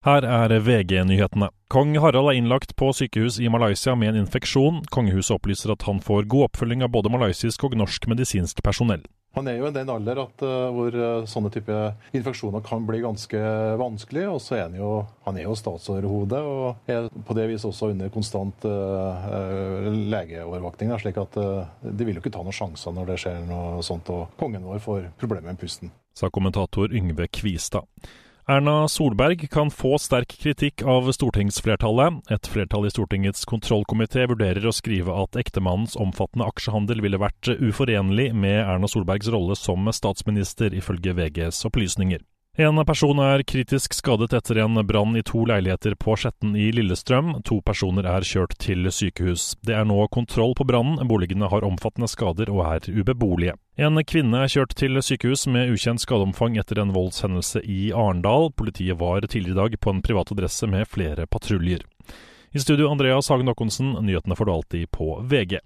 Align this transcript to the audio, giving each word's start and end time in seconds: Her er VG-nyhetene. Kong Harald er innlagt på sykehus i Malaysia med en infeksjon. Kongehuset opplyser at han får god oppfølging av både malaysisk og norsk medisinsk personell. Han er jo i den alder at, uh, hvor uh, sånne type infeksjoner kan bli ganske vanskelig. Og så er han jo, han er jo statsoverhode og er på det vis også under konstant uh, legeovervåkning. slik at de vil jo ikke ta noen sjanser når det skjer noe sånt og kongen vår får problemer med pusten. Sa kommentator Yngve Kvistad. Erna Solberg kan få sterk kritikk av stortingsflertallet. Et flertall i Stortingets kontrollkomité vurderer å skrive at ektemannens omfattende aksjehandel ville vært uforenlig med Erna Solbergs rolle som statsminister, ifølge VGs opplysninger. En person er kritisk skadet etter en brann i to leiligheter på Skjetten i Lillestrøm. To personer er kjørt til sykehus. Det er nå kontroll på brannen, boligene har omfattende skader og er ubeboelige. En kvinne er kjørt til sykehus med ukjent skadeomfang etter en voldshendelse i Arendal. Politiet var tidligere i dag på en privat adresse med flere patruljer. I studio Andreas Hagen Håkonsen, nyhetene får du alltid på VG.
Her 0.00 0.24
er 0.24 0.48
VG-nyhetene. 0.64 1.50
Kong 1.68 1.90
Harald 2.00 2.30
er 2.30 2.38
innlagt 2.38 2.70
på 2.80 2.86
sykehus 2.96 3.36
i 3.36 3.50
Malaysia 3.52 3.92
med 3.92 4.14
en 4.14 4.22
infeksjon. 4.22 4.78
Kongehuset 4.88 5.34
opplyser 5.34 5.74
at 5.74 5.82
han 5.84 5.98
får 6.00 6.24
god 6.24 6.46
oppfølging 6.46 6.80
av 6.86 6.88
både 6.94 7.10
malaysisk 7.12 7.66
og 7.68 7.76
norsk 7.76 8.06
medisinsk 8.08 8.62
personell. 8.64 9.02
Han 9.36 9.50
er 9.52 9.58
jo 9.58 9.68
i 9.68 9.74
den 9.74 9.92
alder 9.92 10.22
at, 10.22 10.40
uh, 10.40 10.70
hvor 10.72 10.96
uh, 10.96 11.26
sånne 11.28 11.50
type 11.52 11.76
infeksjoner 12.16 12.64
kan 12.64 12.86
bli 12.88 13.02
ganske 13.04 13.42
vanskelig. 13.82 14.24
Og 14.30 14.40
så 14.40 14.56
er 14.56 14.62
han 14.70 14.78
jo, 14.80 14.94
han 15.28 15.36
er 15.36 15.44
jo 15.44 15.58
statsoverhode 15.60 16.40
og 16.48 16.88
er 16.96 17.12
på 17.28 17.36
det 17.36 17.50
vis 17.52 17.68
også 17.68 17.92
under 17.92 18.08
konstant 18.16 18.64
uh, 18.64 19.84
legeovervåkning. 20.16 20.96
slik 21.04 21.20
at 21.20 21.36
de 21.36 22.08
vil 22.08 22.16
jo 22.16 22.24
ikke 22.24 22.32
ta 22.32 22.40
noen 22.40 22.56
sjanser 22.56 22.96
når 22.96 23.12
det 23.12 23.20
skjer 23.20 23.44
noe 23.52 23.84
sånt 23.84 24.08
og 24.16 24.32
kongen 24.40 24.64
vår 24.64 24.80
får 24.80 25.06
problemer 25.20 25.52
med 25.52 25.60
pusten. 25.60 25.92
Sa 26.16 26.32
kommentator 26.32 26.88
Yngve 26.88 27.28
Kvistad. 27.28 27.84
Erna 28.48 28.88
Solberg 28.88 29.50
kan 29.52 29.68
få 29.70 29.98
sterk 30.00 30.32
kritikk 30.40 30.82
av 30.88 31.10
stortingsflertallet. 31.12 32.22
Et 32.32 32.48
flertall 32.50 32.88
i 32.88 32.92
Stortingets 32.92 33.44
kontrollkomité 33.48 34.24
vurderer 34.30 34.64
å 34.66 34.74
skrive 34.74 35.14
at 35.22 35.38
ektemannens 35.38 35.98
omfattende 36.00 36.48
aksjehandel 36.48 37.04
ville 37.04 37.20
vært 37.20 37.52
uforenlig 37.60 38.30
med 38.32 38.62
Erna 38.62 38.88
Solbergs 38.90 39.30
rolle 39.30 39.58
som 39.58 39.86
statsminister, 39.92 40.72
ifølge 40.74 41.14
VGs 41.18 41.64
opplysninger. 41.68 42.24
En 42.60 42.76
person 42.84 43.16
er 43.24 43.40
kritisk 43.48 43.94
skadet 43.96 44.34
etter 44.36 44.58
en 44.60 44.76
brann 44.84 45.14
i 45.16 45.22
to 45.24 45.46
leiligheter 45.48 45.94
på 45.96 46.12
Skjetten 46.20 46.50
i 46.60 46.66
Lillestrøm. 46.76 47.30
To 47.48 47.62
personer 47.64 48.04
er 48.04 48.26
kjørt 48.26 48.52
til 48.60 48.84
sykehus. 48.92 49.54
Det 49.64 49.78
er 49.78 49.86
nå 49.88 49.96
kontroll 50.12 50.52
på 50.58 50.66
brannen, 50.68 51.00
boligene 51.08 51.48
har 51.48 51.64
omfattende 51.64 52.10
skader 52.12 52.52
og 52.52 52.60
er 52.66 52.90
ubeboelige. 52.92 53.54
En 53.80 53.96
kvinne 54.04 54.42
er 54.44 54.52
kjørt 54.52 54.76
til 54.76 55.00
sykehus 55.00 55.46
med 55.48 55.72
ukjent 55.72 56.04
skadeomfang 56.04 56.60
etter 56.60 56.82
en 56.82 56.92
voldshendelse 56.92 57.64
i 57.64 57.94
Arendal. 57.96 58.50
Politiet 58.52 59.00
var 59.00 59.24
tidligere 59.24 59.56
i 59.56 59.60
dag 59.62 59.80
på 59.80 59.96
en 59.96 60.04
privat 60.04 60.36
adresse 60.36 60.68
med 60.68 60.84
flere 60.84 61.24
patruljer. 61.24 61.88
I 62.52 62.60
studio 62.60 62.90
Andreas 62.92 63.32
Hagen 63.32 63.48
Håkonsen, 63.48 63.94
nyhetene 64.04 64.36
får 64.36 64.44
du 64.44 64.52
alltid 64.52 64.90
på 64.92 65.14
VG. 65.32 65.62